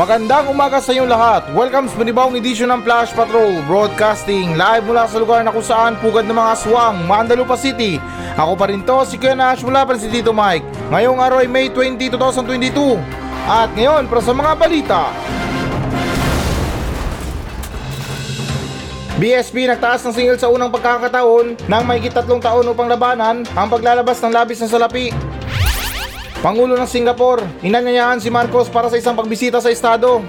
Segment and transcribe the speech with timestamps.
[0.00, 1.42] Magandang umaga sa inyong lahat.
[1.52, 5.92] Welcome sa panibawang edisyon ng Flash Patrol Broadcasting live mula sa lugar na kung saan
[6.00, 8.00] pugad ng mga aswang, Mandalupa City.
[8.32, 10.64] Ako pa rin to, si Kuya Nash mula pa si Tito Mike.
[10.88, 12.96] Ngayong araw ay May 20, 2022.
[13.44, 15.12] At ngayon, para sa mga balita.
[19.20, 24.16] BSP nagtaas ng singil sa unang pagkakataon ng may tatlong taon upang labanan ang paglalabas
[24.24, 25.12] ng labis na salapi
[26.40, 30.24] Pangulo ng Singapore, inanyayahan si Marcos para sa isang pagbisita sa estado.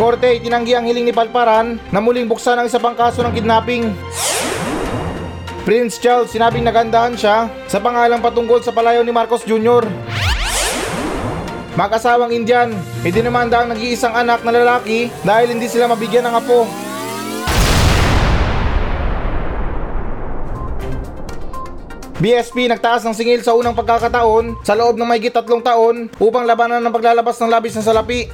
[0.00, 3.92] Korte itinanggi ang hiling ni Palparan na muling buksan ang isa pang kaso ng kidnapping.
[5.68, 9.84] Prince Charles sinabing nagandahan siya sa pangalang patungkol sa palayo ni Marcos Jr.
[11.76, 12.72] Mag-asawang Indian,
[13.04, 16.64] idinimanda ang nag-iisang anak na lalaki dahil hindi sila mabigyan ng apo.
[22.16, 26.80] BSP nagtaas ng singil sa unang pagkakataon sa loob ng mahigit tatlong taon upang labanan
[26.80, 28.32] ng paglalabas ng labis ng salapi.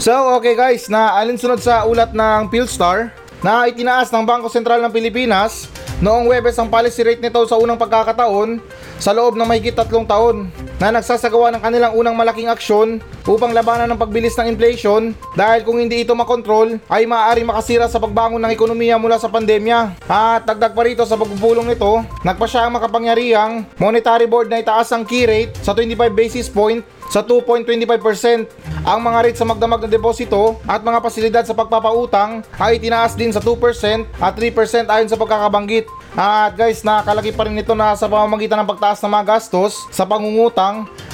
[0.00, 3.12] So okay guys, na alinsunod sa ulat ng Philstar
[3.44, 5.68] na itinaas ng Bangko Sentral ng Pilipinas
[6.00, 8.56] noong Webes ang policy rate nito sa unang pagkakataon
[8.96, 13.88] sa loob ng mahigit tatlong taon na nagsasagawa ng kanilang unang malaking aksyon upang labanan
[13.92, 18.52] ng pagbilis ng inflation dahil kung hindi ito makontrol ay maaari makasira sa pagbangon ng
[18.52, 19.96] ekonomiya mula sa pandemya.
[20.10, 24.90] At dagdag pa rito sa pagpupulong nito, nagpa siya ang makapangyarihang monetary board na itaas
[24.92, 26.82] ang key rate sa 25 basis point
[27.14, 28.50] sa 2.25%.
[28.84, 33.32] Ang mga rate sa magdamag na deposito at mga pasilidad sa pagpapautang ay tinaas din
[33.32, 35.86] sa 2% at 3% ayon sa pagkakabanggit.
[36.14, 40.06] At guys, nakakalaki pa rin ito na sa pamamagitan ng pagtaas ng mga gastos sa
[40.06, 40.63] pangungutang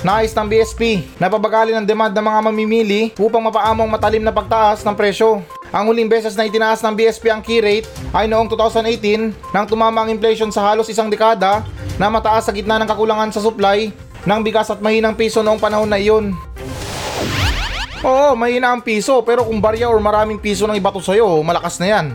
[0.01, 4.81] Nais ng BSP na pabagalin ang demand ng mga mamimili upang mapaamong matalim na pagtaas
[4.81, 5.45] ng presyo.
[5.71, 10.03] Ang huling beses na itinaas ng BSP ang key rate ay noong 2018 nang tumama
[10.03, 11.63] ang inflation sa halos isang dekada
[12.01, 13.93] na mataas sa gitna ng kakulangan sa supply
[14.25, 16.35] ng bigas at mahinang piso noong panahon na iyon.
[18.01, 21.87] Oo, mahina ang piso pero kung barya or maraming piso ng ibato sa'yo, malakas na
[21.93, 22.07] yan.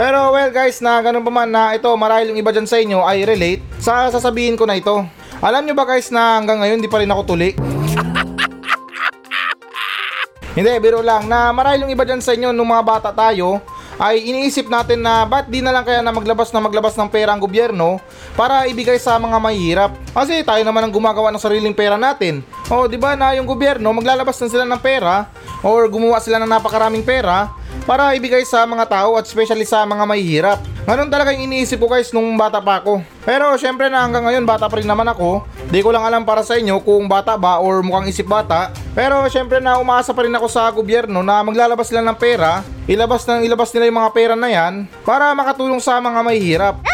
[0.00, 3.04] Pero well guys, na ganun pa man na ito marahil yung iba dyan sa inyo
[3.04, 5.04] ay relate sa sasabihin ko na ito.
[5.44, 7.52] Alam nyo ba guys na hanggang ngayon di pa rin ako tuli?
[10.56, 13.60] Hindi, biro lang na marahil yung iba dyan sa inyo nung mga bata tayo
[14.00, 17.36] ay iniisip natin na ba't di na lang kaya na maglabas na maglabas ng pera
[17.36, 18.00] ang gobyerno
[18.38, 19.90] para ibigay sa mga mahihirap.
[20.14, 22.42] Kasi tayo naman ang gumagawa ng sariling pera natin.
[22.70, 25.30] O di ba na yung gobyerno maglalabas na sila ng pera
[25.60, 27.52] or gumawa sila ng napakaraming pera
[27.84, 30.58] para ibigay sa mga tao at especially sa mga mahihirap.
[30.90, 33.04] Ganun talaga yung iniisip ko guys nung bata pa ako.
[33.22, 35.44] Pero syempre na hanggang ngayon bata pa rin naman ako.
[35.70, 38.74] Di ko lang alam para sa inyo kung bata ba or mukhang isip bata.
[38.90, 42.66] Pero syempre na umaasa pa rin ako sa gobyerno na maglalabas sila ng pera.
[42.90, 46.89] Ilabas nang ilabas nila yung mga pera na yan para makatulong sa mga mahihirap.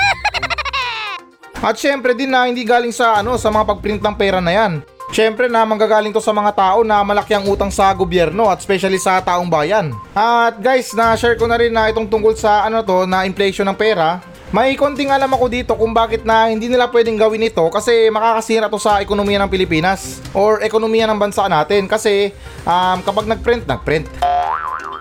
[1.65, 4.72] At syempre din na hindi galing sa ano sa mga pagprint ng pera na yan.
[5.15, 8.99] Siyempre na manggagaling to sa mga tao na malaki ang utang sa gobyerno at especially
[8.99, 9.95] sa taong bayan.
[10.12, 13.78] At guys, na-share ko na rin na itong tungkol sa ano to na inflation ng
[13.78, 14.19] pera.
[14.50, 18.71] May konting alam ako dito kung bakit na hindi nila pwedeng gawin ito kasi makakasira
[18.71, 22.31] to sa ekonomiya ng Pilipinas or ekonomiya ng bansa natin kasi
[22.62, 24.06] um, kapag nagprint, nagprint.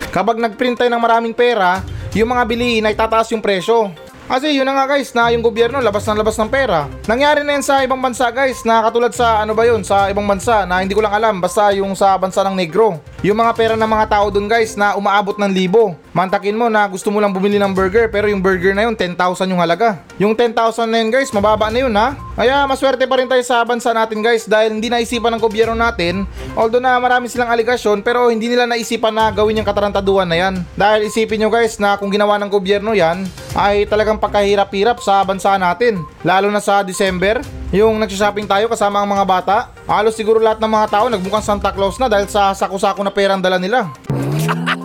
[0.10, 1.82] Kapag nagprint tayo ng maraming pera,
[2.18, 3.92] yung mga bilihin ay tataas yung presyo.
[4.26, 6.90] Kasi yun na nga guys na yung gobyerno labas ng labas ng pera.
[7.06, 10.26] Nangyari na yan sa ibang bansa guys na katulad sa ano ba yun sa ibang
[10.26, 12.98] bansa na hindi ko lang alam basta yung sa bansa ng negro.
[13.22, 15.94] Yung mga pera ng mga tao dun guys na umaabot ng libo.
[16.10, 19.14] Mantakin mo na gusto mo lang bumili ng burger pero yung burger na yun 10,000
[19.46, 20.02] yung halaga.
[20.18, 20.58] Yung 10,000
[20.90, 22.18] na yun guys mababa na yun ha.
[22.34, 26.26] Kaya maswerte pa rin tayo sa bansa natin guys dahil hindi naisipan ng gobyerno natin
[26.58, 30.66] although na marami silang aligasyon pero hindi nila naisipan na gawin yung katarantaduhan na yan.
[30.74, 35.56] Dahil isipin nyo guys na kung ginawa ng gobyerno yan ay talagang pagkahirap-hirap sa bansa
[35.56, 36.04] natin.
[36.28, 37.40] Lalo na sa December,
[37.72, 39.72] yung nagsishopping tayo kasama ang mga bata.
[39.88, 43.40] Halos siguro lahat ng mga tao nagmukhang Santa Claus na dahil sa sako-sako na perang
[43.40, 43.88] dala nila.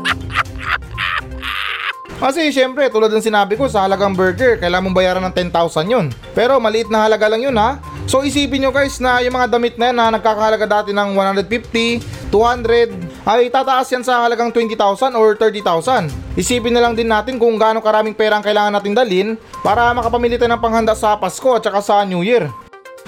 [2.20, 6.06] Kasi syempre, tulad ng sinabi ko sa halagang burger, kailangan mong bayaran ng 10,000 yun.
[6.36, 7.80] Pero maliit na halaga lang yun ha.
[8.04, 12.28] So isipin nyo guys na yung mga damit na yan na nagkakahalaga dati ng 150,
[12.28, 12.92] 200,
[13.28, 16.08] ay tataas yan sa halagang 20,000 or 30,000.
[16.38, 19.28] Isipin na lang din natin kung gaano karaming pera ang kailangan natin dalhin
[19.60, 22.48] para makapamili tayo ng panghanda sa Pasko at saka sa New Year.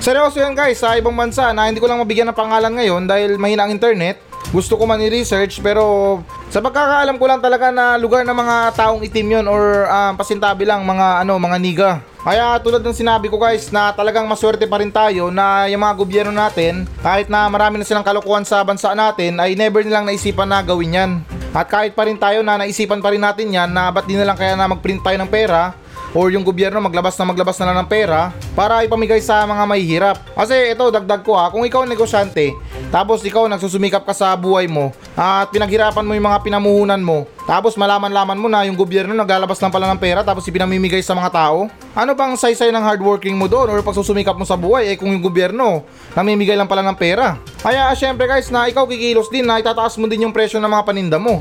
[0.02, 3.38] Seryoso yan guys sa ibang bansa na hindi ko lang mabigyan ng pangalan ngayon dahil
[3.38, 4.18] mahina ang internet
[4.50, 6.18] gusto ko man i-research pero
[6.50, 10.66] sa pagkakaalam ko lang talaga na lugar ng mga taong itim yun or uh, pasintabi
[10.66, 11.90] lang mga ano mga niga.
[12.22, 15.94] Kaya tulad ng sinabi ko guys na talagang maswerte pa rin tayo na yung mga
[15.98, 20.46] gobyerno natin kahit na marami na silang kalokohan sa bansa natin ay never nilang naisipan
[20.46, 21.12] na gawin yan.
[21.52, 24.22] At kahit pa rin tayo na naisipan pa rin natin yan na ba't di na
[24.22, 25.74] lang kaya na magprint tayo ng pera
[26.12, 30.16] or yung gobyerno maglabas na maglabas na lang ng pera para ipamigay sa mga mahihirap.
[30.36, 32.52] Kasi ito, dagdag ko ha, kung ikaw negosyante,
[32.92, 37.74] tapos ikaw nagsusumikap ka sa buhay mo at pinaghirapan mo yung mga pinamuhunan mo, tapos
[37.74, 41.66] malaman-laman mo na yung gobyerno naglalabas lang pala ng pera tapos ipinamimigay sa mga tao,
[41.96, 45.24] ano bang saysay ng hardworking mo doon or pagsusumikap mo sa buhay eh kung yung
[45.24, 47.40] gobyerno namimigay lang pala ng pera?
[47.60, 50.84] Kaya syempre guys na ikaw kikilos din na itataas mo din yung presyo ng mga
[50.84, 51.40] paninda mo.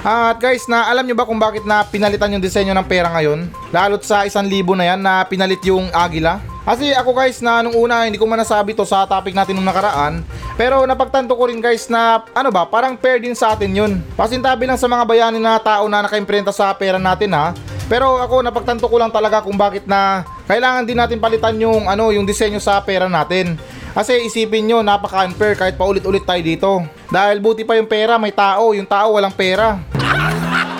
[0.00, 3.52] At guys, na alam nyo ba kung bakit na pinalitan yung disenyo ng pera ngayon?
[3.68, 6.40] Lalot sa isang libo na yan na pinalit yung agila?
[6.64, 9.64] Kasi ako guys na nung una hindi ko man nasabi to sa topic natin nung
[9.64, 10.20] nakaraan
[10.60, 14.68] Pero napagtanto ko rin guys na ano ba parang fair din sa atin yun Pasintabi
[14.68, 17.56] lang sa mga bayani na tao na nakaimprenta sa pera natin ha
[17.88, 22.12] Pero ako napagtanto ko lang talaga kung bakit na kailangan din natin palitan yung ano
[22.12, 23.56] yung disenyo sa pera natin
[23.90, 26.70] kasi isipin nyo, napaka-unfair kahit paulit-ulit tayo dito.
[27.10, 28.70] Dahil buti pa yung pera, may tao.
[28.70, 29.82] Yung tao, walang pera.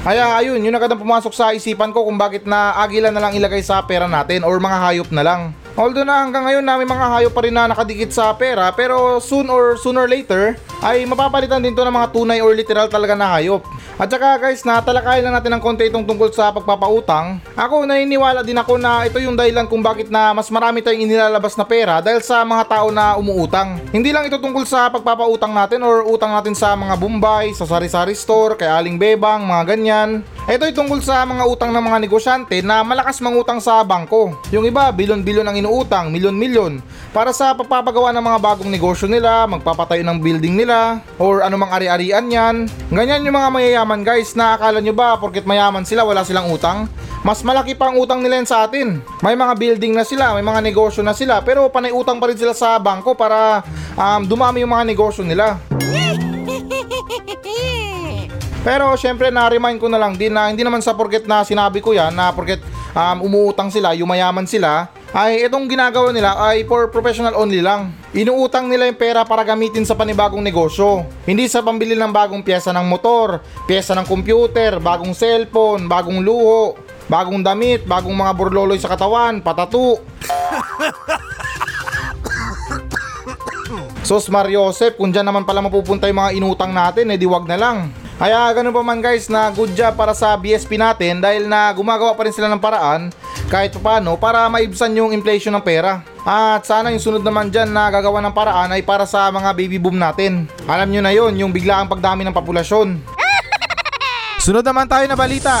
[0.00, 3.36] Kaya ayun, yun agad ang pumasok sa isipan ko kung bakit na agila na lang
[3.36, 5.52] ilagay sa pera natin or mga hayop na lang.
[5.76, 9.20] Although na hanggang ngayon na may mga hayop pa rin na nakadikit sa pera pero
[9.22, 13.36] soon or sooner later ay mapapalitan din to ng mga tunay or literal talaga na
[13.36, 13.60] hayop.
[14.00, 17.36] At saka guys, natalakayan lang natin ng konti itong tungkol sa pagpapautang.
[17.52, 21.52] Ako naniniwala din ako na ito yung dahilan kung bakit na mas marami tayong inilalabas
[21.60, 23.76] na pera dahil sa mga tao na umuutang.
[23.92, 28.16] Hindi lang ito tungkol sa pagpapautang natin or utang natin sa mga Bombay, sa sari-sari
[28.16, 30.24] store, kay Aling Bebang, mga ganyan.
[30.48, 34.32] Ito ay tungkol sa mga utang ng mga negosyante na malakas mangutang sa bangko.
[34.48, 36.80] Yung iba, bilyon-bilyon ang inuutang, milyon-milyon.
[37.12, 40.69] Para sa pagpapagawa ng mga bagong negosyo nila, magpapatayo ng building nila,
[41.20, 42.56] or anumang ari-arian yan.
[42.88, 46.88] Ganyan yung mga mayayaman guys na akala nyo ba porket mayaman sila wala silang utang?
[47.20, 49.04] Mas malaki pa ang utang nila yan sa atin.
[49.20, 52.38] May mga building na sila, may mga negosyo na sila, pero panay utang pa rin
[52.40, 53.60] sila sa bangko para
[53.92, 55.60] um, dumami yung mga negosyo nila.
[58.60, 61.96] Pero syempre na-remind ko na lang din na hindi naman sa porket na sinabi ko
[61.96, 62.60] yan na porket
[62.92, 67.90] um, umuutang sila, yumayaman sila, ay itong ginagawa nila ay for professional only lang.
[68.14, 71.02] Inuutang nila yung pera para gamitin sa panibagong negosyo.
[71.26, 76.78] Hindi sa pambili ng bagong pyesa ng motor, pyesa ng computer, bagong cellphone, bagong luho,
[77.10, 79.98] bagong damit, bagong mga burloloy sa katawan, patatu.
[84.06, 87.58] Sos Mariosep, kung dyan naman pala mapupunta yung mga inutang natin, eh di wag na
[87.58, 87.90] lang.
[88.20, 92.12] Kaya ganun pa man guys na good job para sa BSP natin dahil na gumagawa
[92.12, 93.08] pa rin sila ng paraan
[93.50, 96.06] kahit paano para maibsan yung inflation ng pera.
[96.22, 99.76] At sana yung sunod naman dyan na gagawa ng paraan ay para sa mga baby
[99.82, 100.46] boom natin.
[100.70, 103.02] Alam nyo na yon yung biglaang pagdami ng populasyon.
[104.46, 105.58] Sunod naman tayo na balita.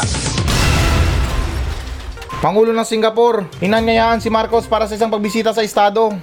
[2.40, 6.14] Pangulo ng Singapore, inanyayaan si Marcos para sa isang pagbisita sa estado.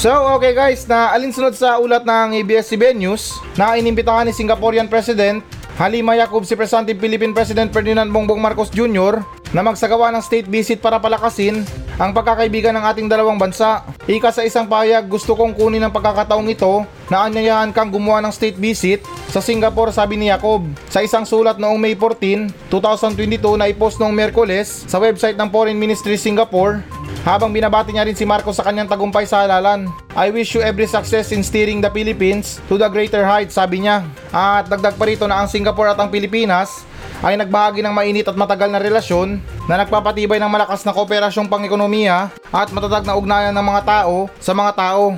[0.00, 5.44] So, okay guys, na alinsunod sa ulat ng ABS-CBN News na inimbitahan ni Singaporean President
[5.76, 9.20] Halima Yacob si Presidente Philippine President Ferdinand Bongbong Marcos Jr.
[9.54, 11.62] na magsagawa ng state visit para palakasin
[11.96, 13.84] ang pagkakaibigan ng ating dalawang bansa.
[14.04, 18.32] Ika sa isang pahayag, gusto kong kunin ang pagkakataong ito na anyayahan kang gumawa ng
[18.34, 19.00] state visit
[19.32, 20.66] sa Singapore sabi ni Jacob.
[20.92, 25.78] Sa isang sulat noong May 14, 2022 na ipost noong Merkules sa website ng Foreign
[25.80, 26.84] Ministry Singapore,
[27.26, 29.90] habang binabati niya rin si Marcos sa kanyang tagumpay sa halalan.
[30.14, 34.06] I wish you every success in steering the Philippines to the greater heights, sabi niya.
[34.30, 36.86] At dagdag pa rito na ang Singapore at ang Pilipinas
[37.24, 42.28] ay nagbahagi ng mainit at matagal na relasyon na nagpapatibay ng malakas na kooperasyong pang-ekonomiya
[42.52, 45.16] at matatag na ugnayan ng mga tao sa mga tao.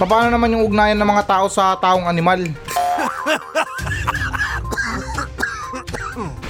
[0.00, 2.40] Paano naman yung ugnayan ng mga tao sa taong animal?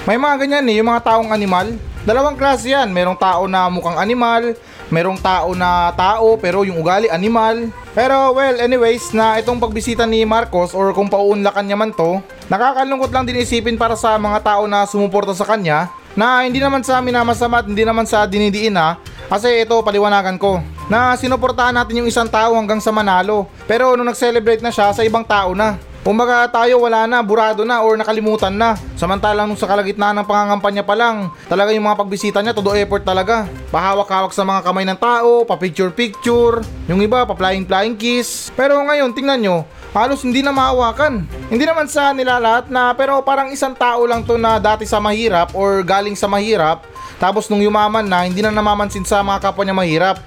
[0.07, 1.75] May mga ganyan eh, yung mga taong animal.
[2.01, 2.89] Dalawang klase yan.
[2.89, 4.57] Merong tao na mukhang animal,
[4.91, 7.71] merong tao na tao pero yung ugali animal.
[7.95, 12.19] Pero well, anyways, na itong pagbisita ni Marcos or kung pauunlakan niya man to,
[12.51, 16.83] nakakalungkot lang din isipin para sa mga tao na sumuporta sa kanya na hindi naman
[16.83, 18.99] sa amin na masama at hindi naman sa dinidiin ha.
[19.31, 20.59] Kasi ito paliwanagan ko
[20.91, 23.47] na sinuportahan natin yung isang tao hanggang sa manalo.
[23.63, 25.79] Pero nung nag-celebrate na siya sa ibang tao na.
[26.01, 28.73] Kumbaga tayo wala na, burado na or nakalimutan na.
[28.97, 33.05] Samantalang nung sa kalagitnaan ng pangangampanya pa lang, talaga yung mga pagbisita niya, todo effort
[33.05, 33.45] talaga.
[33.69, 38.49] Pahawak-hawak sa mga kamay ng tao, pa-picture-picture, yung iba pa-flying-flying kiss.
[38.57, 39.57] Pero ngayon, tingnan nyo,
[39.93, 41.21] halos hindi na mahawakan.
[41.53, 44.97] Hindi naman sa nila lahat na pero parang isang tao lang to na dati sa
[44.97, 46.81] mahirap or galing sa mahirap
[47.21, 50.17] tapos nung yumaman na hindi na namamansin sa mga kapwa niya mahirap.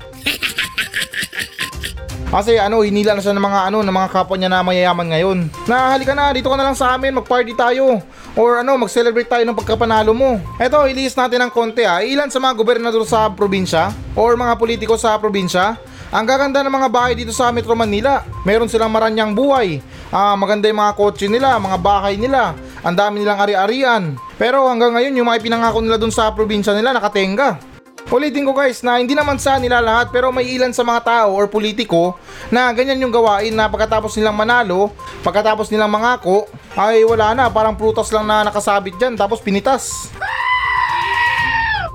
[2.34, 5.38] Kasi ano, hinila na siya ng mga ano, ng mga kapwa niya na mayayaman ngayon.
[5.70, 8.02] Na halika na, dito ka na lang sa amin, mag-party tayo.
[8.34, 10.42] Or ano, mag-celebrate tayo ng pagkapanalo mo.
[10.58, 12.02] Eto, ilihis natin ng konti ha.
[12.02, 15.78] Ilan sa mga gobernador sa probinsya or mga politiko sa probinsya
[16.14, 18.22] Ang gaganda ng mga bahay dito sa Metro Manila.
[18.46, 19.82] Meron silang maranyang buhay.
[20.14, 22.54] Ah, maganda yung mga kotse nila, mga bahay nila.
[22.86, 24.14] Ang dami nilang ari-arian.
[24.38, 27.73] Pero hanggang ngayon yung mga pinangako nila dun sa probinsya nila nakatenga.
[28.12, 31.28] Ulitin ko guys na hindi naman sa nila lahat pero may ilan sa mga tao
[31.32, 32.20] or politiko
[32.52, 34.92] na ganyan yung gawain na pagkatapos nilang manalo,
[35.24, 36.44] pagkatapos nilang mangako,
[36.76, 40.12] ay wala na, parang prutas lang na nakasabit dyan tapos pinitas.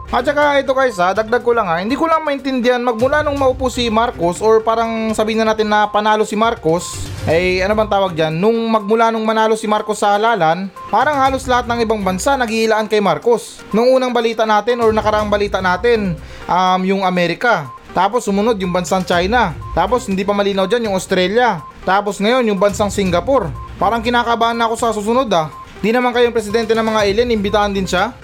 [0.09, 3.37] At saka ito guys ha, dagdag ko lang ha, hindi ko lang maintindihan magmula nung
[3.37, 6.89] maupo si Marcos or parang sabihin na natin na panalo si Marcos,
[7.29, 11.45] eh ano bang tawag dyan, nung magmula nung manalo si Marcos sa halalan, parang halos
[11.45, 13.62] lahat ng ibang bansa nagiilaan kay Marcos.
[13.69, 16.17] Nung unang balita natin or nakaraang balita natin,
[16.50, 21.62] um, yung Amerika, tapos sumunod yung bansang China, tapos hindi pa malinaw dyan yung Australia,
[21.86, 23.53] tapos ngayon yung bansang Singapore.
[23.77, 25.53] Parang kinakabahan na ako sa susunod ah.
[25.79, 28.09] Di naman kayong presidente ng mga alien, imbitahan din siya?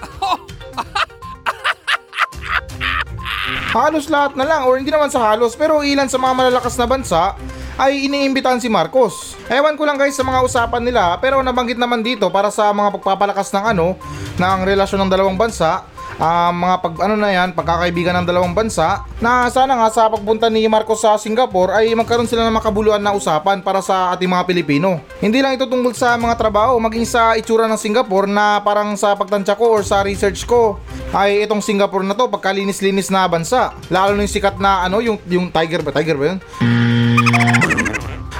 [3.76, 6.88] Halos lahat na lang or hindi naman sa halos pero ilan sa mga malalakas na
[6.88, 7.36] bansa
[7.76, 9.36] ay iniimbitahan si Marcos.
[9.48, 12.96] Ewan ko lang guys sa mga usapan nila pero nabanggit naman dito para sa mga
[13.00, 13.96] pagpapalakas ng ano
[14.36, 15.84] ng relasyon ng dalawang bansa
[16.20, 20.48] ah, mga pag ano na yan, pagkakaibigan ng dalawang bansa na sana nga sa pagpunta
[20.48, 24.44] ni Marcos sa Singapore ay magkaroon sila ng makabuluhan na usapan para sa ating mga
[24.48, 25.00] Pilipino.
[25.20, 29.16] Hindi lang ito tungkol sa mga trabaho, maging sa itsura ng Singapore na parang sa
[29.16, 30.80] pagtansya ko or sa research ko
[31.16, 33.72] ay itong Singapore na to pagkalinis-linis na bansa.
[33.88, 35.92] Lalo na yung sikat na ano, yung, yung tiger ba?
[35.92, 36.38] Tiger ba yun?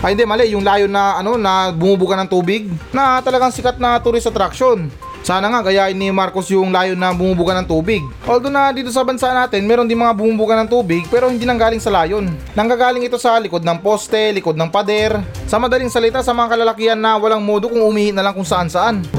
[0.06, 3.98] Ay hindi mali, yung layon na ano na bumubuga ng tubig na talagang sikat na
[3.98, 4.86] tourist attraction.
[5.26, 8.06] Sana nga gayain ni Marcos yung layon na bumubuga ng tubig.
[8.22, 11.82] Although na dito sa bansa natin, meron din mga bumubuga ng tubig pero hindi nanggaling
[11.82, 12.30] sa layon.
[12.54, 15.18] Nanggagaling ito sa likod ng poste, likod ng pader.
[15.50, 18.70] Sa madaling salita sa mga kalalakihan na walang modo kung umihi na lang kung saan
[18.70, 19.02] saan.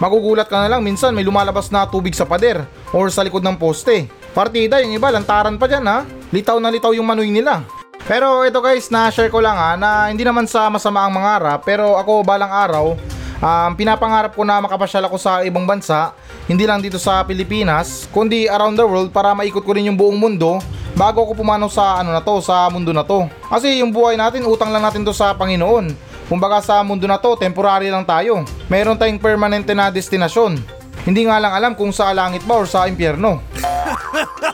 [0.00, 2.64] Magugulat ka na lang minsan may lumalabas na tubig sa pader
[2.96, 4.08] or sa likod ng poste.
[4.32, 6.08] Partida, yung iba lantaran pa dyan ha.
[6.32, 7.73] Litaw na litaw yung manoy nila.
[8.04, 11.96] Pero ito guys, na-share ko lang ha, na hindi naman sa masama ang mangarap, pero
[11.96, 12.92] ako balang araw,
[13.40, 16.12] um, pinapangarap ko na makapasyal ako sa ibang bansa,
[16.44, 20.20] hindi lang dito sa Pilipinas, kundi around the world para maikot ko rin yung buong
[20.20, 20.60] mundo
[20.92, 23.24] bago ako pumanaw sa ano na to, sa mundo na to.
[23.48, 25.96] Kasi yung buhay natin, utang lang natin to sa Panginoon.
[26.28, 28.44] Kumbaga sa mundo na to, temporary lang tayo.
[28.68, 30.60] Meron tayong permanente na destinasyon.
[31.04, 33.40] Hindi nga lang alam kung sa langit ba or sa impyerno.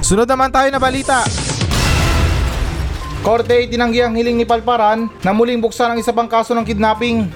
[0.00, 1.22] Sunod naman tayo na balita.
[3.20, 7.28] Korte itinanggi ang hiling ni Palparan na muling buksan ang isa pang kaso ng kidnapping.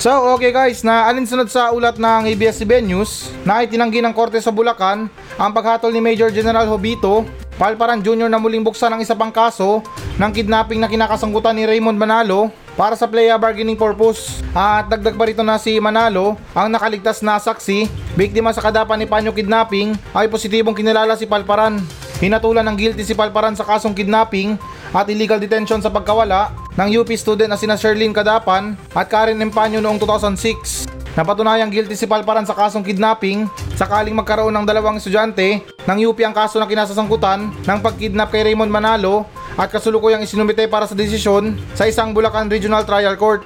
[0.00, 4.48] So okay guys, na alinsunod sa ulat ng ABS-CBN News na itinanggi ng korte sa
[4.48, 7.28] Bulacan ang paghatol ni Major General Hobito
[7.58, 8.30] Palparan Jr.
[8.30, 9.82] na muling buksan ang isa pang kaso
[10.20, 14.40] ng kidnapping na kinakasangkutan ni Raymond Manalo para sa playa bargaining purpose.
[14.56, 19.06] At dagdag pa rito na si Manalo, ang nakaligtas na saksi, biktima sa kadapan ni
[19.08, 21.82] Panyo Kidnapping, ay positibong kinilala si Palparan.
[22.20, 24.60] Hinatulan ng guilty si Palparan sa kasong kidnapping
[24.92, 29.80] at illegal detention sa pagkawala ng UP student na sina Sherlyn Kadapan at Karen Empanyo
[29.80, 30.89] noong 2006.
[31.18, 36.30] Napatunayang guilty si Palparan sa kasong kidnapping sakaling magkaroon ng dalawang estudyante ng UP ang
[36.30, 39.26] kaso na kinasasangkutan ng pagkidnap kay Raymond Manalo
[39.58, 43.42] at kasulukuyang isinumite para sa desisyon sa isang Bulacan Regional Trial Court.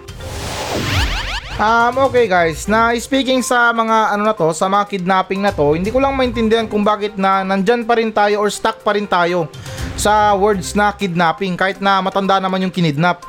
[1.55, 5.79] Um, okay guys, na speaking sa mga ano na to, sa mga kidnapping na to,
[5.79, 9.07] hindi ko lang maintindihan kung bakit na nandyan pa rin tayo or stuck pa rin
[9.07, 9.47] tayo
[9.95, 13.23] sa words na kidnapping kahit na matanda naman yung kinidnap.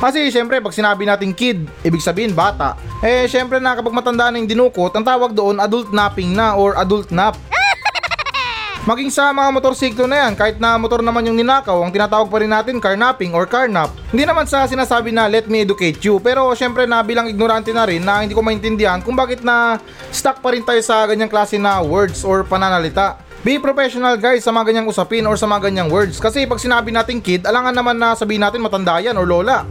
[0.00, 2.72] Kasi syempre pag sinabi nating kid, ibig sabihin bata.
[3.04, 6.72] Eh syempre na kapag matanda na yung dinukot, ang tawag doon adult napping na or
[6.80, 7.36] adult nap.
[8.88, 12.40] Maging sa mga motorsiklo na yan, kahit na motor naman yung ninakaw, ang tinatawag pa
[12.40, 13.92] rin natin carnapping or carnap.
[14.08, 17.84] Hindi naman sa sinasabi na let me educate you, pero syempre na bilang ignorante na
[17.84, 19.76] rin na hindi ko maintindihan kung bakit na
[20.08, 23.20] stuck pa rin tayo sa ganyang klase na words or pananalita.
[23.40, 26.92] Be professional guys sa mga ganyang usapin or sa mga ganyang words kasi pag sinabi
[26.92, 29.64] natin kid, alangan naman na sabihin natin matanda yan or lola.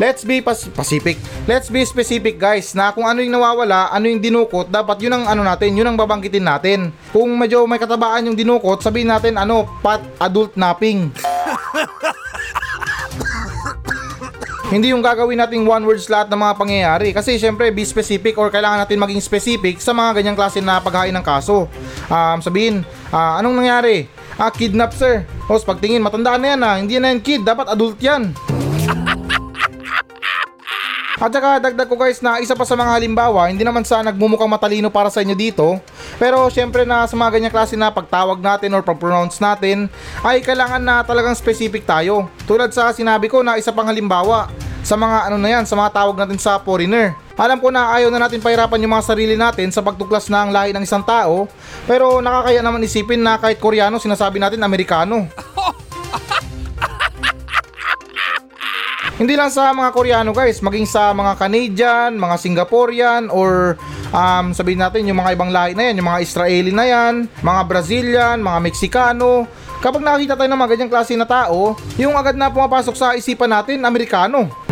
[0.00, 1.20] Let's be pas- Pacific.
[1.44, 5.28] Let's be specific guys na kung ano yung nawawala, ano yung dinukot, dapat yun ang
[5.28, 6.88] ano natin, yun ang babanggitin natin.
[7.10, 11.10] Kung medyo may katabaan yung dinukot, sabihin natin ano, pat adult napping.
[14.68, 18.52] Hindi yung gagawin nating one words lahat ng mga pangyayari kasi syempre be specific or
[18.52, 21.64] kailangan natin maging specific sa mga ganyang klase na paghain ng kaso.
[22.12, 24.12] Um, sabihin, ah, anong nangyari?
[24.36, 25.24] Ah, kidnap sir.
[25.48, 26.76] Host, pagtingin, matandaan na yan ah.
[26.76, 28.36] Hindi na yan kid, dapat adult yan.
[31.18, 34.46] At saka dagdag ko guys na isa pa sa mga halimbawa, hindi naman sa nagmumukhang
[34.46, 35.82] matalino para sa inyo dito,
[36.14, 39.90] pero syempre na sa mga ganyang klase na pagtawag natin or pag-pronounce natin,
[40.22, 42.30] ay kailangan na talagang specific tayo.
[42.46, 44.46] Tulad sa sinabi ko na isa pang halimbawa,
[44.86, 47.12] sa mga ano na yan, sa mga tawag natin sa foreigner.
[47.34, 50.70] Alam ko na ayaw na natin pahirapan yung mga sarili natin sa pagtuklas ng lahi
[50.70, 51.50] ng isang tao,
[51.86, 55.26] pero nakakaya naman isipin na kahit Koreano sinasabi natin Amerikano.
[59.18, 63.74] Hindi lang sa mga Koreano guys, maging sa mga Canadian, mga Singaporean, or
[64.14, 67.60] um, sabihin natin yung mga ibang lahi na yan, yung mga Israeli na yan, mga
[67.66, 69.50] Brazilian, mga Meksikano.
[69.82, 73.50] Kapag nakakita tayo ng mga ganyang klase na tao, yung agad na pumapasok sa isipan
[73.50, 74.67] natin, Amerikano.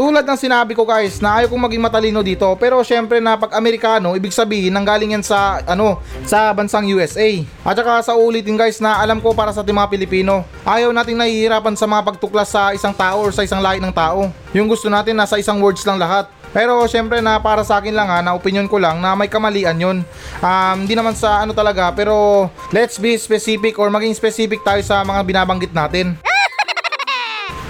[0.00, 3.52] Tulad ng sinabi ko guys na ayaw kong maging matalino dito pero syempre na pag
[3.52, 7.28] Amerikano ibig sabihin nanggaling yan sa ano sa bansang USA.
[7.60, 11.20] At saka sa ulitin guys na alam ko para sa ating mga Pilipino ayaw nating
[11.20, 14.32] nahihirapan sa mga pagtuklas sa isang tao or sa isang lahi ng tao.
[14.56, 16.32] Yung gusto natin nasa isang words lang lahat.
[16.56, 19.76] Pero syempre na para sa akin lang ha, na opinion ko lang na may kamalian
[19.76, 19.98] yun.
[20.40, 25.04] Um, di naman sa ano talaga pero let's be specific or maging specific tayo sa
[25.04, 26.29] mga binabanggit natin.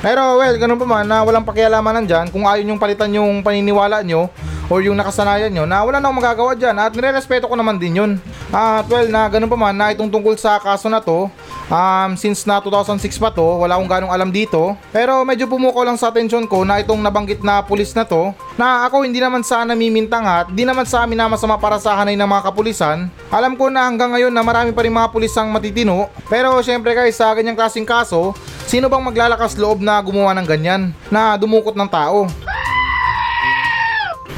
[0.00, 4.00] Pero well, ganun pa man na walang pakialaman nandyan kung ayaw nyong palitan yung paniniwala
[4.00, 4.32] nyo
[4.72, 8.00] or yung nakasanayan nyo na wala na akong magagawa dyan at nire-respeto ko naman din
[8.00, 8.12] yun.
[8.48, 11.28] At well, na ganun pa man na itong tungkol sa kaso na to,
[11.68, 14.72] um, since na 2006 pa to, wala akong ganong alam dito.
[14.88, 18.84] Pero medyo pumuko lang sa atensyon ko na itong nabanggit na pulis na to, na
[18.84, 22.12] ako hindi naman sa namimintang at di naman sa amin na masama para sa hanay
[22.12, 23.08] ng mga kapulisan.
[23.32, 26.12] Alam ko na hanggang ngayon na marami pa rin mga pulisang matitino.
[26.28, 28.36] Pero syempre guys, sa ganyang klaseng kaso,
[28.70, 30.94] Sino bang maglalakas loob na gumawa ng ganyan?
[31.10, 32.30] Na dumukot ng tao?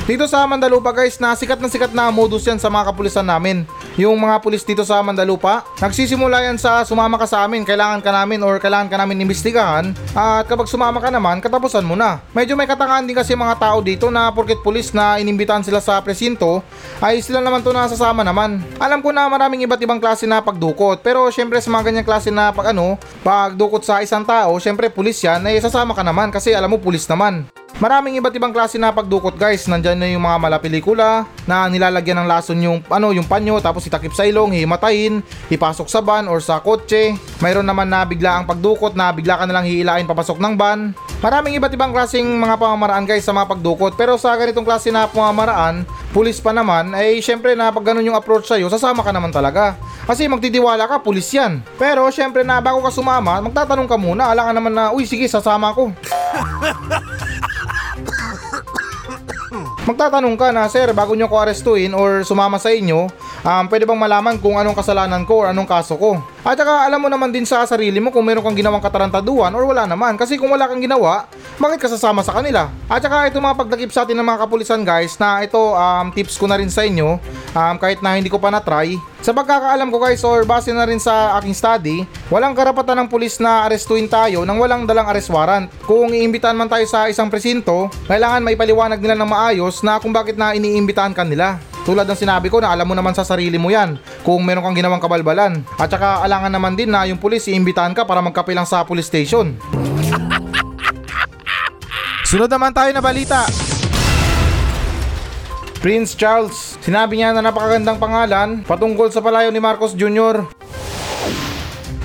[0.09, 3.69] Dito sa Mandalupa guys, na sikat na sikat na modus yan sa mga kapulisan namin.
[4.01, 8.09] Yung mga pulis dito sa Mandalupa, nagsisimula yan sa sumama ka sa amin, kailangan ka
[8.09, 9.93] namin or kailangan ka namin imbestigahan.
[10.17, 12.25] At kapag sumama ka naman, katapusan mo na.
[12.33, 16.01] Medyo may katangahan din kasi mga tao dito na porket pulis na inimbitahan sila sa
[16.01, 16.65] presinto,
[17.05, 18.65] ay sila naman to nasasama naman.
[18.81, 22.33] Alam ko na maraming iba't ibang klase na pagdukot, pero syempre sa mga ganyang klase
[22.33, 26.57] na pag ano, pagdukot sa isang tao, syempre pulis yan, ay sasama ka naman kasi
[26.57, 27.45] alam mo pulis naman.
[27.79, 29.65] Maraming iba't ibang klase na pagdukot guys.
[29.71, 34.13] Nandyan na yung mga malapelikula na nilalagyan ng lason yung ano yung panyo tapos itakip
[34.13, 37.17] sa ilong, himatayin, ipasok sa van or sa kotse.
[37.41, 40.93] Mayroon naman na bigla ang pagdukot na bigla ka na lang hihilain papasok ng van.
[41.23, 45.07] Maraming iba't ibang klaseng mga pamamaraan guys sa mga pagdukot pero sa ganitong klase na
[45.07, 49.31] pamamaraan, pulis pa naman ay syempre na pag ganun yung approach sa'yo, sasama ka naman
[49.31, 49.79] talaga.
[50.03, 51.63] Kasi magtitiwala ka, pulis yan.
[51.79, 55.71] Pero syempre na bago ka sumama, magtatanong ka muna, alangan naman na, uy sige, sasama
[55.71, 55.95] ko.
[59.83, 63.11] Magtatanong ka na, sir, bago nyo ko arestuin or sumama sa inyo,
[63.43, 66.23] um, pwede bang malaman kung anong kasalanan ko or anong kaso ko?
[66.43, 69.63] At saka alam mo naman din sa sarili mo kung meron kang ginawang katarantaduhan or
[69.63, 70.19] wala naman.
[70.19, 71.31] Kasi kung wala kang ginawa,
[71.63, 72.67] bakit ka sasama sa kanila?
[72.91, 76.35] At saka ito mga pagdakip sa atin ng mga kapulisan guys na ito um, tips
[76.35, 77.23] ko na rin sa inyo
[77.55, 78.99] um, kahit na hindi ko pa na-try.
[79.23, 83.39] Sa pagkakaalam ko guys or base na rin sa aking study, walang karapatan ng pulis
[83.39, 85.71] na arestuin tayo nang walang dalang arrest warrant.
[85.87, 90.11] Kung iimbitahan man tayo sa isang presinto, kailangan may paliwanag nila ng maayos na kung
[90.11, 91.63] bakit na iniimbitahan ka nila.
[91.83, 94.79] Tulad ng sinabi ko na alam mo naman sa sarili mo yan kung meron kang
[94.79, 95.67] ginawang kabalbalan.
[95.83, 99.11] At saka alangan naman din na yung pulis iimbitahan ka para magkape lang sa police
[99.11, 99.59] station.
[102.31, 103.51] Sunod naman tayo na balita.
[105.83, 110.47] Prince Charles, sinabi niya na napakagandang pangalan patungkol sa palayo ni Marcos Jr.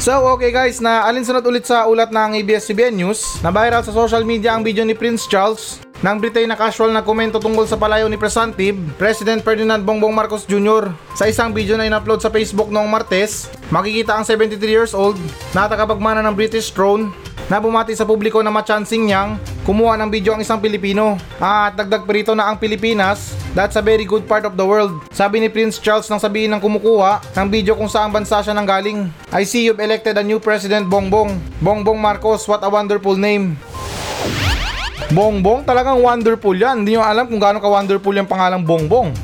[0.01, 4.25] So okay guys, na alinsunod ulit sa ulat ng ABS-CBN News na viral sa social
[4.25, 8.05] media ang video ni Prince Charles ng Britain na casual na komento tungkol sa palayo
[8.05, 10.93] ni Presidente President Ferdinand Bongbong Marcos Jr.
[11.17, 15.17] Sa isang video na in-upload sa Facebook noong Martes, makikita ang 73 years old
[15.57, 17.09] na tagapagmana ng British throne
[17.47, 21.15] na bumati sa publiko na machancing niyang kumuha ng video ang isang Pilipino.
[21.39, 24.99] At dagdag pa rito na ang Pilipinas, that's a very good part of the world.
[25.15, 29.07] Sabi ni Prince Charles nang sabihin ng kumukuha ng video kung saan bansa siya nanggaling.
[29.31, 31.39] I see you've elected a new president Bongbong.
[31.63, 33.55] Bongbong Marcos, what a wonderful name.
[35.07, 36.83] Bongbong, talagang wonderful yan.
[36.83, 39.15] Hindi nyo alam kung gaano ka wonderful yung pangalang Bongbong.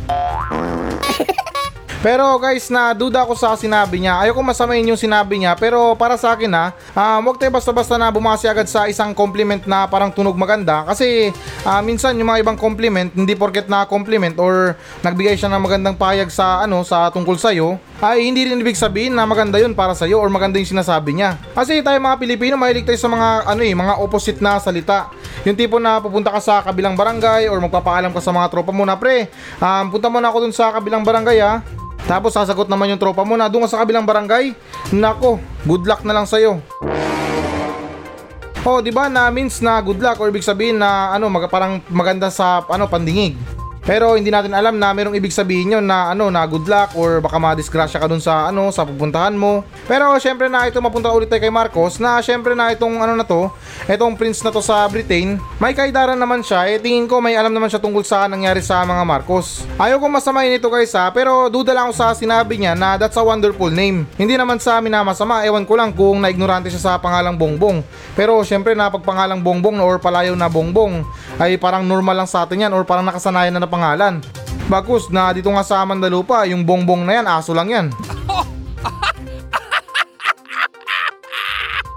[2.03, 4.23] Pero guys, na duda ko sa sinabi niya.
[4.23, 5.59] Ayoko masamain yung sinabi niya.
[5.59, 9.63] Pero para sa akin ha, uh, huwag tayo basta-basta na bumasi agad sa isang compliment
[9.67, 10.87] na parang tunog maganda.
[10.87, 11.35] Kasi
[11.67, 15.99] uh, minsan yung mga ibang compliment, hindi porket na compliment or nagbigay siya ng magandang
[15.99, 19.95] payag sa ano sa tungkol sa'yo, ay hindi rin ibig sabihin na maganda yun para
[19.95, 21.39] sa'yo or maganda yung sinasabi niya.
[21.55, 25.07] Kasi tayo mga Pilipino, mahilig tayo sa mga ano eh, mga opposite na salita.
[25.47, 28.83] Yung tipo na pupunta ka sa kabilang barangay or magpapaalam ka sa mga tropa mo
[28.83, 29.31] na pre,
[29.63, 31.63] um, punta mo na ako dun sa kabilang barangay ha.
[32.03, 34.51] Tapos sasagot naman yung tropa mo na doon sa kabilang barangay.
[34.91, 36.59] Nako, good luck na lang sa'yo.
[38.63, 41.83] Oh, 'di ba na means na good luck or ibig sabihin na ano, mag, parang
[41.91, 43.35] maganda sa ano pandingig.
[43.83, 47.19] Pero hindi natin alam na merong ibig sabihin yun na ano na good luck or
[47.19, 49.67] baka madisgrasya ka dun sa ano sa pupuntahan mo.
[49.89, 53.27] Pero syempre na ito mapunta ulit tayo kay Marcos na syempre na itong ano na
[53.27, 53.51] to,
[53.89, 56.63] itong prince na to sa Britain, may kaidaran naman siya.
[56.71, 59.67] Eh tingin ko may alam naman siya tungkol sa nangyari sa mga Marcos.
[59.75, 63.19] Ayaw ko masamain ito guys ha, pero duda lang ako sa sinabi niya na that's
[63.19, 64.07] a wonderful name.
[64.15, 67.83] Hindi naman sa amin na masama, ewan ko lang kung naignorante siya sa pangalang Bongbong.
[68.15, 71.03] Pero syempre na pagpangalang Bongbong or palayaw na Bongbong
[71.35, 74.21] ay parang normal lang sa atin yan or parang nakasanayan na na pangalan.
[74.69, 77.89] Bagus na dito nga sa Mandalupa, yung bongbong na yan, aso lang yan.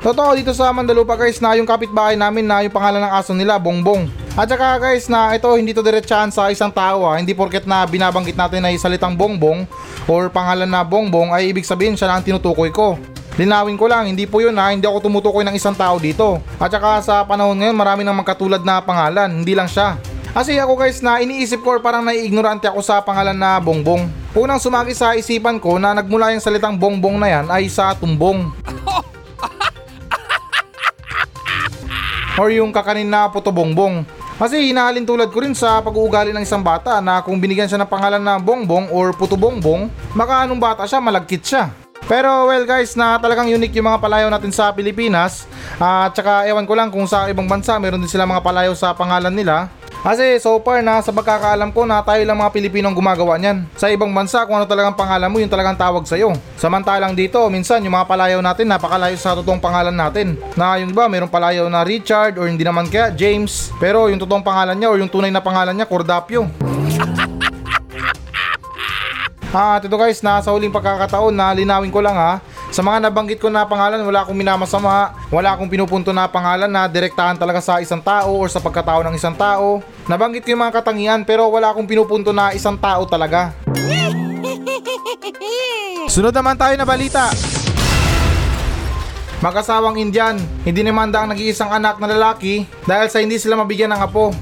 [0.07, 3.61] Totoo dito sa Mandalupa guys na yung kapitbahay namin na yung pangalan ng aso nila,
[3.61, 4.07] Bongbong.
[4.39, 7.17] At saka guys na ito hindi to diretsahan sa isang tao ha.
[7.19, 9.67] hindi porket na binabanggit natin na salitang Bongbong
[10.07, 13.01] or pangalan na Bongbong ay ibig sabihin siya na ang tinutukoy ko.
[13.35, 16.39] Linawin ko lang, hindi po yun ha, hindi ako tumutukoy ng isang tao dito.
[16.63, 19.99] At saka sa panahon ngayon marami nang magkatulad na pangalan, hindi lang siya.
[20.37, 24.05] Kasi ako guys na iniisip ko parang naiignorante ako sa pangalan na Bongbong.
[24.37, 28.53] Unang sumagi sa isipan ko na nagmula yung salitang Bongbong na yan ay sa tumbong.
[32.37, 34.05] or yung kakanin na puto bongbong.
[34.37, 37.89] Kasi hinahalin tulad ko rin sa pag-uugali ng isang bata na kung binigyan siya ng
[37.89, 41.73] pangalan na bongbong or puto bongbong, baka anong bata siya, malagkit siya.
[42.05, 45.49] Pero well guys, na talagang unique yung mga palayaw natin sa Pilipinas.
[45.81, 48.93] At saka ewan ko lang kung sa ibang bansa meron din sila mga palayaw sa
[48.93, 49.73] pangalan nila.
[50.07, 53.67] Kasi so far na sa pagkakaalam ko na tayo lang mga Pilipino ang gumagawa niyan.
[53.75, 56.31] Sa ibang bansa kung ano talagang pangalan mo yun talagang tawag sa'yo.
[56.55, 60.39] Samantalang dito minsan yung mga palayaw natin napakalayo sa totoong pangalan natin.
[60.55, 63.75] Na yung iba mayroong palayaw na Richard or hindi naman kaya James.
[63.83, 66.47] Pero yung totoong pangalan niya or yung tunay na pangalan niya Cordapio.
[69.57, 72.45] Ah, ito guys, na sa huling pagkakataon na linawin ko lang ha.
[72.77, 76.85] Sa mga nabanggit ko na pangalan, wala akong minamasama, wala akong pinupunto na pangalan na
[76.85, 79.81] direktahan talaga sa isang tao or sa pagkatao ng isang tao.
[80.05, 83.57] Nabanggit ko yung mga katangian pero wala akong pinupunto na isang tao talaga.
[86.13, 87.33] Sunod naman tayo na balita.
[89.41, 94.05] Mag-asawang Indian, hindi demanda ang nag-iisang anak na lalaki dahil sa hindi sila mabigyan ng
[94.05, 94.37] apo.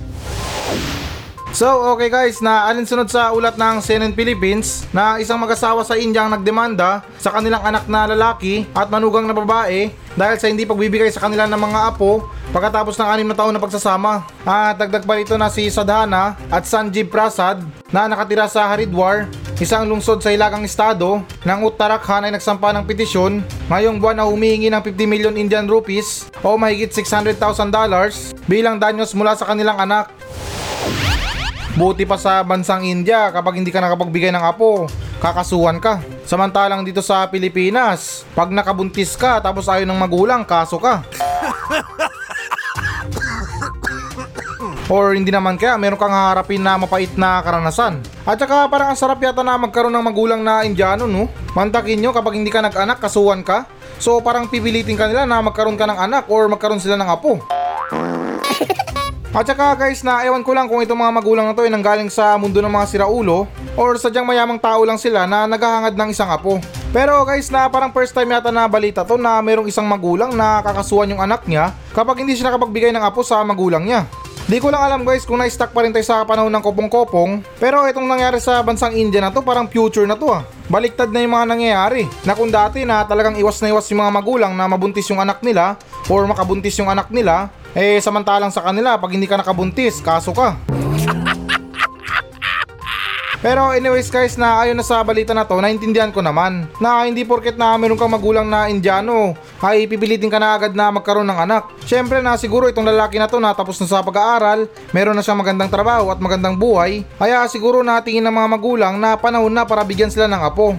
[1.55, 6.27] So okay guys, na alinsunod sa ulat ng CNN Philippines na isang mag-asawa sa India
[6.27, 11.15] ang nagdemanda sa kanilang anak na lalaki at manugang na babae dahil sa hindi pagbibigay
[11.15, 14.27] sa kanila ng mga apo pagkatapos ng anim na taon na pagsasama.
[14.43, 17.63] At dagdag pa rito na si Sadhana at Sanjeev Prasad
[17.95, 19.31] na nakatira sa Haridwar,
[19.63, 24.75] isang lungsod sa Hilagang Estado ng Uttarakhand ay nagsampa ng petisyon ngayong buwan na humihingi
[24.75, 27.39] ng 50 million Indian rupees o mahigit 600,000
[27.71, 30.11] dollars bilang danyos mula sa kanilang anak.
[31.75, 34.87] Buti pa sa bansang India kapag hindi ka nakapagbigay ng apo,
[35.19, 35.99] kakasuhan ka.
[36.23, 41.03] Samantalang dito sa Pilipinas, pag nakabuntis ka tapos ayaw ng magulang, kaso ka.
[44.87, 47.99] Or hindi naman kaya meron kang haharapin na mapait na karanasan.
[48.23, 51.27] At saka parang ang sarap yata na magkaroon ng magulang na Indiano no?
[51.59, 53.67] Mantakin nyo kapag hindi ka nag-anak, kasuhan ka.
[53.99, 57.43] So parang pipilitin ka nila na magkaroon ka ng anak or magkaroon sila ng apo.
[59.35, 62.07] At saka guys na ewan ko lang kung itong mga magulang na to ay nanggaling
[62.07, 66.31] sa mundo ng mga siraulo or sadyang mayamang tao lang sila na naghahangad ng isang
[66.31, 66.63] apo.
[66.95, 70.63] Pero guys na parang first time yata na balita to na merong isang magulang na
[70.63, 74.07] kakasuhan yung anak niya kapag hindi siya nakapagbigay ng apo sa magulang niya.
[74.47, 77.83] Di ko lang alam guys kung na-stuck pa rin tayo sa panahon ng kopong-kopong pero
[77.91, 80.47] itong nangyari sa bansang India na to parang future na to ah.
[80.71, 84.15] Baliktad na yung mga nangyayari na kung dati na talagang iwas na iwas yung mga
[84.15, 85.75] magulang na mabuntis yung anak nila
[86.07, 90.55] or makabuntis yung anak nila eh samantalang sa kanila pag hindi ka nakabuntis kaso ka.
[93.45, 97.29] Pero anyways guys na ayon na sa balita na to, naintindihan ko naman na hindi
[97.29, 101.41] porket na meron kang magulang na Indiano ay pipilitin ka na agad na magkaroon ng
[101.45, 101.69] anak.
[101.85, 104.65] Syempre na siguro itong lalaki na to na tapos na sa pag-aaral,
[104.97, 108.95] meron na siyang magandang trabaho at magandang buhay, kaya siguro na tingin ng mga magulang
[108.97, 110.73] na panahon na para bigyan sila ng apo.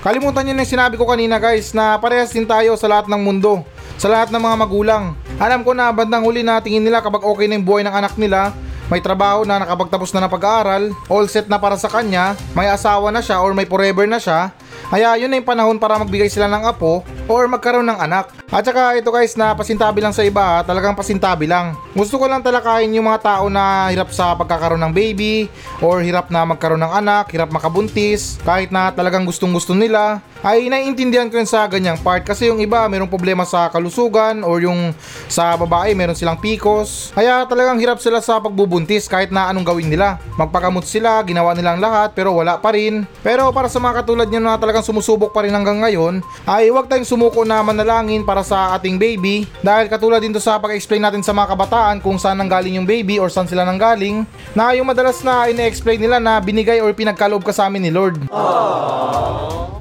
[0.00, 3.20] Kalimutan niyo na yung sinabi ko kanina guys na parehas din tayo sa lahat ng
[3.20, 3.68] mundo.
[3.96, 5.04] Sa lahat ng mga magulang.
[5.40, 8.12] Alam ko na bandang huli na tingin nila kapag okay na yung buhay ng anak
[8.20, 8.52] nila,
[8.92, 13.08] may trabaho na nakapagtapos na ng pag-aaral, all set na para sa kanya, may asawa
[13.08, 14.52] na siya or may forever na siya,
[14.88, 18.30] kaya yun na yung panahon para magbigay sila ng apo or magkaroon ng anak.
[18.46, 21.74] At saka ito guys na pasintabi lang sa iba, talagang pasintabi lang.
[21.92, 25.50] Gusto ko lang talakayin yung mga tao na hirap sa pagkakaroon ng baby
[25.82, 30.68] or hirap na magkaroon ng anak, hirap makabuntis, kahit na talagang gustong gusto nila, ay
[30.68, 34.92] naiintindihan ko yun sa ganyang part kasi yung iba mayroong problema sa kalusugan or yung
[35.26, 37.10] sa babae meron silang pikos.
[37.16, 40.20] Kaya talagang hirap sila sa pagbubuntis kahit na anong gawin nila.
[40.36, 43.08] Magpakamot sila, ginawa nilang lahat pero wala pa rin.
[43.24, 46.68] Pero para sa mga katulad nyo na talagang talagang sumusubok pa rin hanggang ngayon, ay
[46.68, 51.00] huwag tayong sumuko na manalangin para sa ating baby dahil katulad din to sa pag-explain
[51.00, 54.84] natin sa mga kabataan kung saan nanggaling yung baby or saan sila nanggaling, na yung
[54.84, 58.20] madalas na ine-explain nila na binigay or pinagkaloob ka sa amin ni Lord.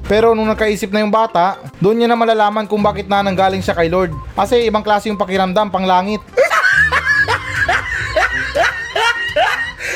[0.08, 3.76] Pero nung nakaisip na yung bata, doon niya na malalaman kung bakit na nanggaling siya
[3.76, 4.16] kay Lord.
[4.32, 5.84] Kasi ibang klase yung pakiramdam, pang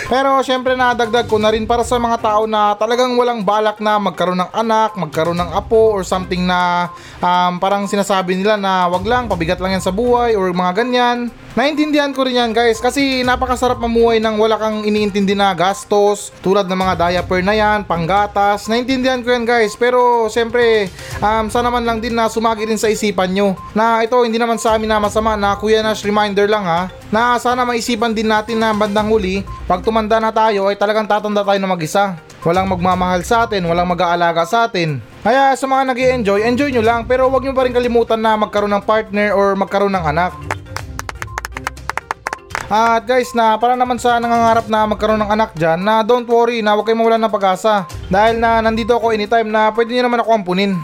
[0.10, 4.02] Pero syempre nadagdag ko na rin para sa mga tao na talagang walang balak na
[4.02, 6.89] magkaroon ng anak, magkaroon ng apo or something na
[7.22, 11.30] um, parang sinasabi nila na wag lang, pabigat lang yan sa buhay or mga ganyan.
[11.58, 16.70] Naintindihan ko rin yan guys kasi napakasarap mamuhay nang wala kang iniintindi na gastos tulad
[16.70, 18.70] ng mga diaper na yan, panggatas.
[18.70, 22.86] Naintindihan ko yan guys pero syempre um, sana man lang din na sumagi rin sa
[22.86, 26.70] isipan nyo na ito hindi naman sa amin na masama na Kuya Nash reminder lang
[26.70, 31.10] ha na sana maisipan din natin na bandang huli pag tumanda na tayo ay talagang
[31.10, 32.14] tatanda tayo na mag-isa.
[32.40, 35.04] Walang magmamahal sa atin, walang mag-aalaga sa atin.
[35.26, 38.38] Kaya sa mga nag enjoy enjoy nyo lang pero wag nyo pa rin kalimutan na
[38.40, 40.59] magkaroon ng partner or magkaroon ng anak.
[42.70, 46.62] At guys na para naman sa nangangarap na magkaroon ng anak dyan na don't worry
[46.62, 50.22] na huwag kayong mawalan ng pag-asa dahil na nandito ako anytime na pwede nyo naman
[50.22, 50.78] ako ampunin.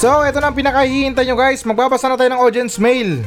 [0.00, 1.64] So, ito na ang pinakahihintay nyo guys.
[1.68, 3.20] Magbabasa na tayo ng audience mail.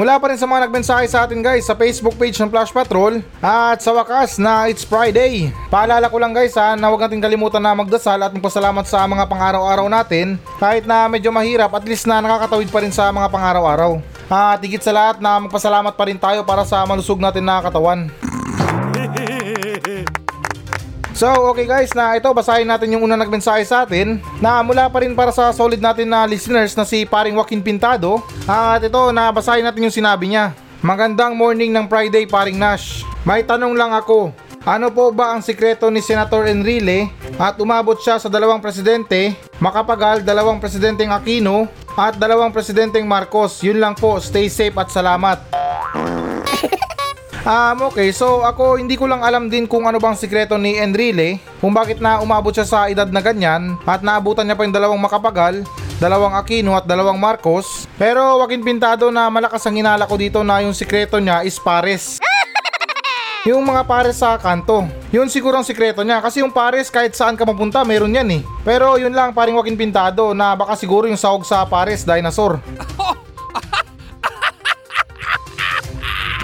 [0.00, 3.20] Mula pa rin sa mga nagmensahe sa atin guys sa Facebook page ng Flash Patrol
[3.44, 5.52] at sa wakas na it's Friday.
[5.68, 9.28] Paalala ko lang guys ha na huwag natin kalimutan na magdasal at magpasalamat sa mga
[9.28, 14.00] pang-araw-araw natin kahit na medyo mahirap at least na nakakatawid pa rin sa mga pang-araw-araw.
[14.32, 18.08] At higit sa lahat na magpasalamat pa rin tayo para sa malusog natin na katawan.
[21.20, 25.04] So okay guys na ito basahin natin yung unang nagmensahe sa atin na mula pa
[25.04, 29.28] rin para sa solid natin na listeners na si paring Joaquin Pintado at ito na
[29.28, 30.56] basahin natin yung sinabi niya.
[30.80, 33.04] Magandang morning ng Friday paring Nash.
[33.28, 34.32] May tanong lang ako.
[34.64, 40.24] Ano po ba ang sikreto ni Senator Enrile at umabot siya sa dalawang presidente, makapagal
[40.24, 41.68] dalawang presidenteng Aquino
[42.00, 43.60] at dalawang presidenteng Marcos.
[43.60, 45.36] Yun lang po, stay safe at salamat.
[47.50, 51.42] Um, okay, so ako hindi ko lang alam din kung ano bang sikreto ni Enrile
[51.58, 55.02] kung bakit na umabot siya sa edad na ganyan at naabutan niya pa yung dalawang
[55.02, 55.66] makapagal,
[55.98, 57.90] dalawang Aquino at dalawang Marcos.
[57.98, 62.22] Pero wakin pintado na malakas ang hinala ko dito na yung sikreto niya is pares.
[63.48, 64.84] Yung mga pares sa kanto.
[65.10, 68.44] Yun siguro ang sikreto niya kasi yung pares kahit saan ka mapunta meron yan eh.
[68.68, 72.60] Pero yun lang paring wakin pintado na baka siguro yung sahog sa pares dinosaur.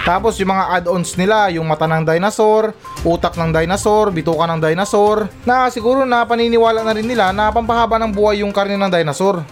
[0.07, 2.71] Tapos yung mga add-ons nila, yung mata ng dinosaur,
[3.03, 7.99] utak ng dinosaur, bituka ng dinosaur, na siguro na paniniwala na rin nila na pampahaba
[7.99, 9.43] ng buhay yung karne ng dinosaur.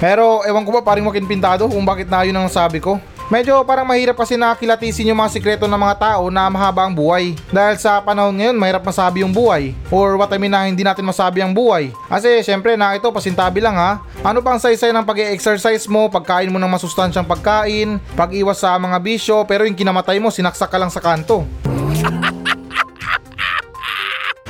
[0.00, 2.96] Pero ewan ko ba paring makin pintado kung bakit na yun ang sabi ko.
[3.32, 7.32] Medyo parang mahirap kasi nakilatisin yung mga sikreto ng mga tao na mahaba ang buhay.
[7.48, 9.72] Dahil sa panahon ngayon, mahirap masabi yung buhay.
[9.88, 11.88] Or what I mean na hindi natin masabi ang buhay.
[12.12, 14.04] Kasi syempre na ito, pasintabi lang ha.
[14.20, 19.00] Ano pang saysay ng pag exercise mo, pagkain mo ng masustansyang pagkain, pag-iwas sa mga
[19.00, 21.48] bisyo, pero yung kinamatay mo, sinaksak ka lang sa kanto.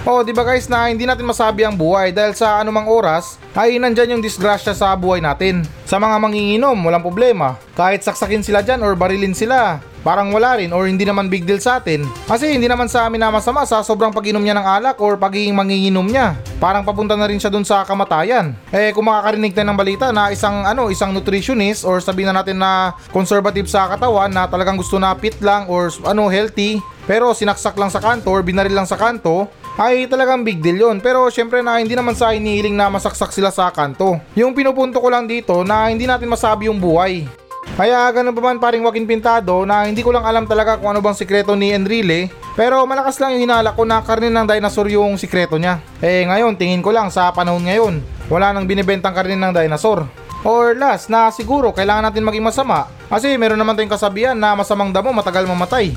[0.04, 3.80] Oh, di ba guys na hindi natin masabi ang buhay dahil sa anumang oras ay
[3.80, 5.64] nandyan yung disgrasya sa buhay natin.
[5.88, 7.56] Sa mga manginginom, walang problema.
[7.72, 11.56] Kahit saksakin sila dyan or barilin sila, parang wala rin or hindi naman big deal
[11.56, 12.04] sa atin.
[12.28, 15.56] Kasi hindi naman sa amin na masama sa sobrang pag-inom niya ng alak or pagiging
[15.56, 16.36] manginginom niya.
[16.60, 18.52] Parang papunta na rin siya dun sa kamatayan.
[18.76, 22.60] Eh kung makakarinig tayo ng balita na isang ano, isang nutritionist or sabihin na natin
[22.60, 26.76] na conservative sa katawan na talagang gusto na fit lang or ano healthy,
[27.08, 31.02] pero sinaksak lang sa kanto or binaril lang sa kanto, ay talagang big deal yun.
[31.02, 34.18] Pero syempre na hindi naman sa inihiling na masaksak sila sa kanto.
[34.38, 37.26] Yung pinupunto ko lang dito na hindi natin masabi yung buhay.
[37.74, 41.02] Kaya ganun pa man paring wakin pintado na hindi ko lang alam talaga kung ano
[41.02, 45.18] bang sikreto ni Enrile pero malakas lang yung hinala ko na karne ng dinosaur yung
[45.18, 45.82] sikreto niya.
[45.98, 47.98] Eh ngayon tingin ko lang sa panahon ngayon
[48.30, 50.06] wala nang binibentang karne ng dinosaur.
[50.44, 54.94] Or last na siguro kailangan natin maging masama kasi meron naman tayong kasabihan na masamang
[54.94, 55.96] damo matagal mamatay.